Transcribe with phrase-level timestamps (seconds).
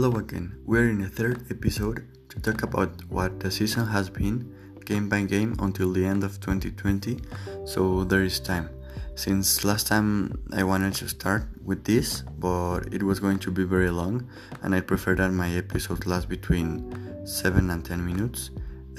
[0.00, 0.54] Hello again.
[0.64, 4.54] We're in the third episode to talk about what the season has been,
[4.84, 7.18] game by game, until the end of 2020,
[7.64, 8.70] so there is time.
[9.16, 13.64] Since last time I wanted to start with this, but it was going to be
[13.64, 14.30] very long,
[14.62, 18.50] and I prefer that my episode last between 7 and 10 minutes,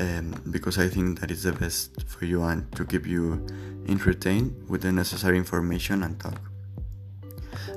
[0.01, 3.47] um, because I think that is the best for you and to keep you
[3.87, 6.41] entertained with the necessary information and talk.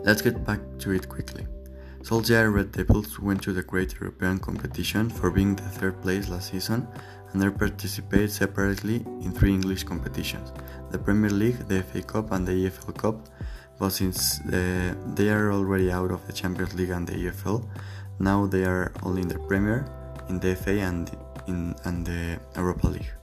[0.03, 1.47] Let's get back to it quickly.
[2.02, 6.51] Solskjaer Red Devils went to the Great European competition for being the third place last
[6.51, 6.88] season
[7.33, 10.52] and they participated separately in three English competitions
[10.91, 13.28] the Premier League, the FA Cup, and the EFL Cup.
[13.78, 17.66] But since uh, they are already out of the Champions League and the EFL,
[18.19, 19.87] now they are only in the Premier,
[20.28, 21.11] in the FA, and
[21.47, 23.22] in and the Europa League.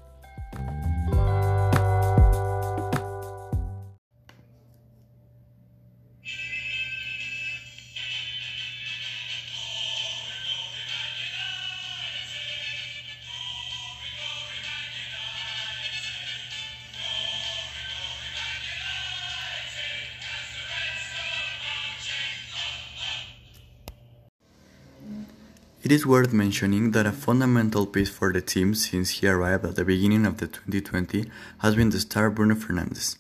[25.89, 29.75] It is worth mentioning that a fundamental piece for the team since he arrived at
[29.75, 31.25] the beginning of the 2020
[31.61, 33.17] has been the star Bruno Fernandes.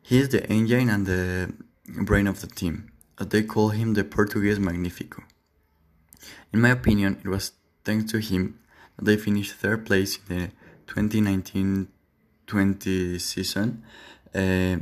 [0.00, 1.52] He is the engine and the
[1.88, 5.24] brain of the team, as they call him the Portuguese Magnifico.
[6.52, 7.50] In my opinion, it was
[7.84, 8.60] thanks to him
[8.94, 10.52] that they finished third place in the
[10.86, 13.82] 2019-20 season
[14.36, 14.76] uh,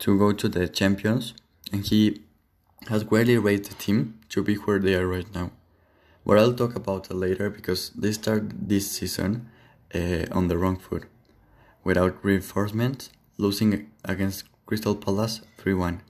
[0.00, 1.34] to go to the champions,
[1.72, 2.22] and he
[2.88, 5.52] has greatly raised the team to be where they are right now
[6.24, 9.48] but I'll talk about later because they started this season
[9.94, 11.04] uh, on the wrong foot,
[11.84, 16.02] without reinforcements, losing against Crystal Palace 3 1.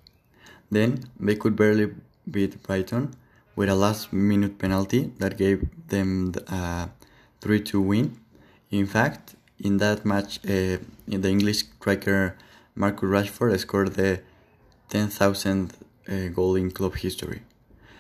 [0.71, 1.95] Then they could barely
[2.31, 3.15] beat Brighton
[3.57, 6.91] with a last minute penalty that gave them a
[7.41, 8.19] 3 2 win.
[8.71, 12.37] In fact, in that match, uh, the English striker
[12.75, 14.21] Marcus Rashford scored the
[14.91, 15.73] 10,000th
[16.09, 17.43] uh, goal in club history.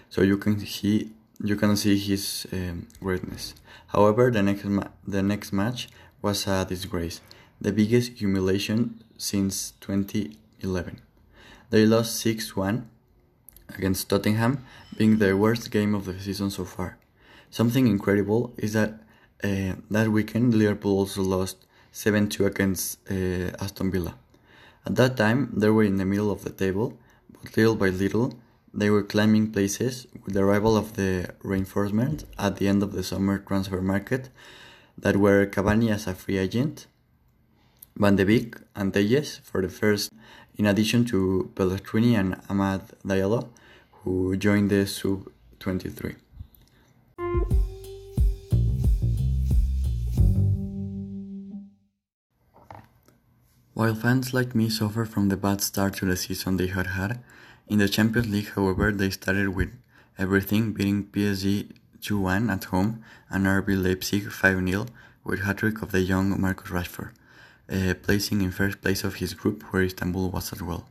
[0.08, 1.12] So you can see
[1.42, 3.54] you can see his um, greatness.
[3.88, 4.64] However, the next
[5.06, 5.88] the next match
[6.22, 7.20] was a disgrace,
[7.60, 11.00] the biggest humiliation since 2011.
[11.70, 12.84] They lost 6-1
[13.76, 14.64] against Tottenham,
[14.97, 16.98] being the worst game of the season so far.
[17.50, 19.00] Something incredible is that
[19.42, 21.56] uh, that weekend Liverpool also lost
[21.92, 24.14] 7-2 against uh, Aston Villa.
[24.86, 26.98] At that time, they were in the middle of the table,
[27.32, 28.34] but little by little,
[28.72, 33.02] they were climbing places with the arrival of the reinforcements at the end of the
[33.02, 34.28] summer transfer market
[34.96, 36.86] that were Cavani as a free agent,
[37.96, 40.12] Van de Beek and Telles for the first,
[40.56, 43.48] in addition to Pellegrini and Amad Diallo,
[44.02, 46.16] who joined the sub-23.
[53.74, 57.20] While fans like me suffer from the bad start to the season they had had,
[57.66, 59.70] in the Champions League, however, they started with
[60.18, 64.88] everything, beating PSG 2-1 at home and RB Leipzig 5-0
[65.24, 67.12] with hat-trick of the young Marcus Rashford,
[67.70, 70.88] uh, placing in first place of his group where Istanbul was as well.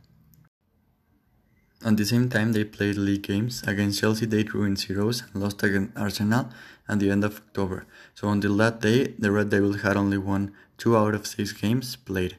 [1.84, 3.64] At the same time, they played league games.
[3.66, 6.48] Against Chelsea, they drew in zeros and lost against Arsenal
[6.88, 7.86] at the end of October.
[8.14, 11.96] So until that day, the Red Devils had only won two out of six games
[11.96, 12.36] played.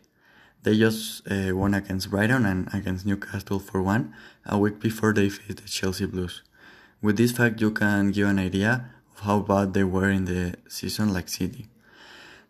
[0.63, 4.13] They just uh, won against Brighton and against Newcastle for one
[4.45, 6.41] a week before they faced the Chelsea Blues.
[7.03, 10.55] With this fact, you can give an idea of how bad they were in the
[10.69, 11.67] season like City.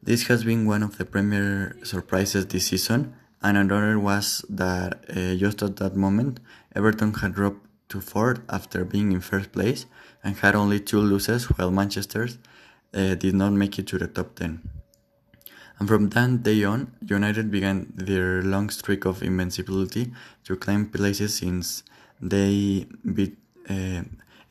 [0.04, 5.34] This has been one of the premier surprises this season, and another was that uh,
[5.34, 6.40] just at that moment,
[6.76, 9.88] Everton had dropped to fourth after being in first place
[10.24, 12.28] and had only two losses, while Manchester
[12.94, 14.62] uh, did not make it to the top 10.
[15.80, 20.14] And from that day on, United began their long streak of invincibility
[20.44, 21.82] to claim places since
[22.22, 22.86] they
[23.16, 23.36] beat
[23.68, 24.04] uh,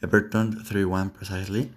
[0.02, 1.70] Everton 3 1 precisely,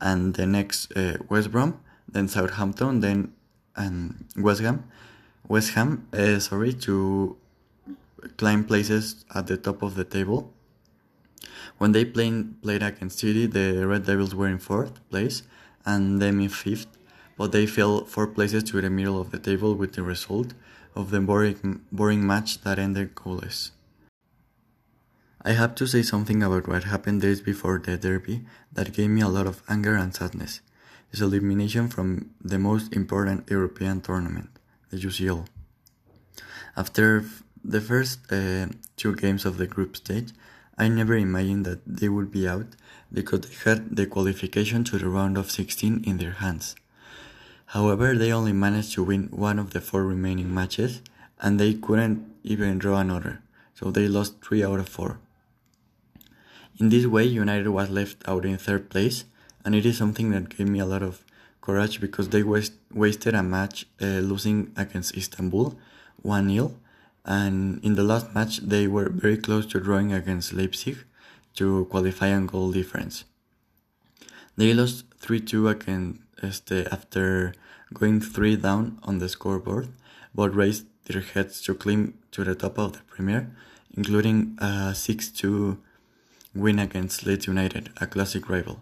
[0.00, 3.32] and the next uh, West Brom, then Southampton, then
[3.76, 4.84] and West Ham,
[5.48, 7.36] West Ham, uh, sorry, to
[8.36, 10.52] climb places at the top of the table.
[11.78, 15.42] When they played, played against City, the Red Devils were in fourth place
[15.84, 16.86] and them in fifth
[17.36, 20.54] but they fell four places to the middle of the table with the result
[20.94, 23.70] of the boring, boring match that ended goalless.
[25.44, 28.42] I have to say something about what happened days before the derby
[28.72, 30.60] that gave me a lot of anger and sadness.
[31.10, 34.50] His elimination from the most important European tournament,
[34.90, 35.46] the UCL.
[36.76, 37.24] After
[37.64, 40.30] the first uh, two games of the group stage,
[40.78, 42.76] I never imagined that they would be out
[43.12, 46.76] because they had the qualification to the round of 16 in their hands.
[47.66, 51.02] However, they only managed to win one of the four remaining matches
[51.40, 53.42] and they couldn't even draw another,
[53.74, 55.18] so they lost 3 out of 4.
[56.78, 59.24] In this way, United was left out in third place,
[59.64, 61.24] and it is something that gave me a lot of
[61.60, 65.78] courage because they waste, wasted a match uh, losing against Istanbul
[66.22, 66.74] 1 0,
[67.24, 70.98] and in the last match, they were very close to drawing against Leipzig
[71.54, 73.24] to qualify on goal difference.
[74.56, 77.54] They lost 3 2 against after
[77.94, 79.88] going 3 down on the scoreboard,
[80.34, 83.50] but raised their heads to climb to the top of the Premier,
[83.94, 85.78] including a 6 2
[86.54, 88.80] win against Leeds United, a classic rival.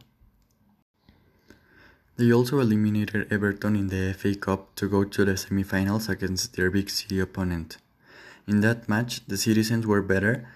[2.17, 6.71] They also eliminated Everton in the FA Cup to go to the semi-finals against their
[6.71, 7.79] big city opponent.
[8.47, 10.47] In that match, the citizens were better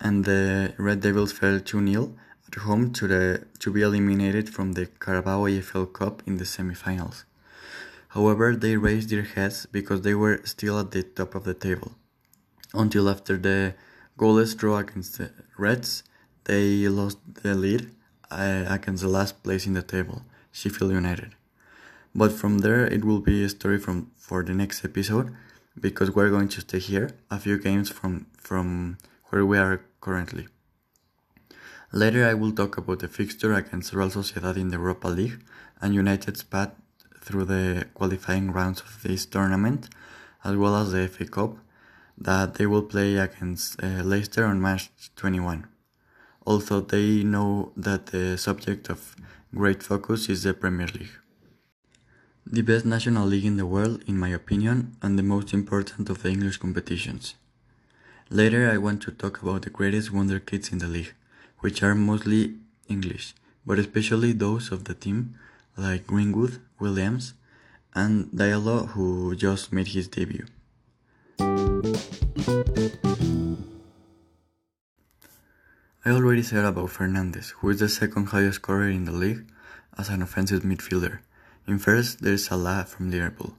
[0.00, 2.14] and the Red Devils fell 2-0
[2.48, 7.24] at home to the to be eliminated from the Carabao EFL Cup in the semi-finals.
[8.08, 11.92] However, they raised their heads because they were still at the top of the table.
[12.72, 13.74] Until after the
[14.18, 16.02] goalless draw against the Reds,
[16.44, 17.90] they lost the lead
[18.30, 21.34] uh, against the last place in the table, Sheffield United.
[22.14, 25.34] But from there, it will be a story from for the next episode
[25.78, 28.98] because we're going to stay here a few games from from
[29.30, 30.46] where we are currently.
[31.92, 35.38] Later, I will talk about the fixture against Real Sociedad in the Europa League
[35.80, 36.72] and United's path
[37.20, 39.88] through the qualifying rounds of this tournament,
[40.44, 41.56] as well as the FA Cup
[42.18, 45.66] that they will play against uh, Leicester on March 21
[46.46, 49.16] although they know that the subject of
[49.54, 51.16] great focus is the Premier League.
[52.46, 56.22] The best national league in the world, in my opinion, and the most important of
[56.22, 57.34] the English competitions.
[58.30, 61.14] Later, I want to talk about the greatest wonder kids in the league,
[61.60, 62.54] which are mostly
[62.88, 65.34] English, but especially those of the team
[65.76, 67.34] like Greenwood, Williams,
[67.94, 70.46] and Diallo, who just made his debut.
[76.06, 79.46] I already said about Fernandes, who is the second highest scorer in the league
[79.96, 81.20] as an offensive midfielder.
[81.66, 83.54] In first, there is Salah from Liverpool.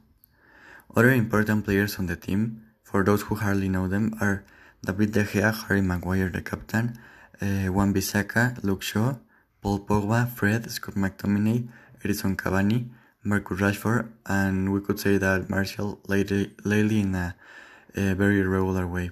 [0.94, 4.44] Other important players on the team, for those who hardly know them, are
[4.84, 6.96] David De Gea, Harry Maguire, the captain,
[7.42, 9.16] uh, Wan-Bissaka, Luke Shaw,
[9.60, 11.66] Paul Pogba, Fred, Scott McTominay,
[12.04, 12.90] Edinson Cavani,
[13.24, 17.34] Marcus Rashford, and we could say that Martial lately, lately in a,
[17.96, 19.10] a very irregular way.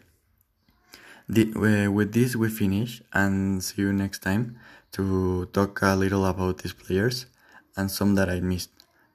[1.34, 4.56] The, uh, with this, we finish and see you next time
[4.92, 7.26] to talk a little about these players
[7.76, 8.70] and some that I missed,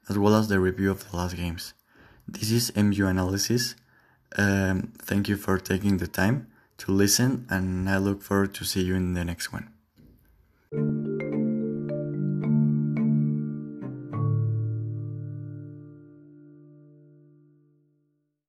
[0.10, 1.74] as well as the review of the last games.
[2.28, 3.76] This is MU Analysis.
[4.36, 6.48] Um, thank you for taking the time
[6.80, 9.70] to listen, and I look forward to see you in the next one.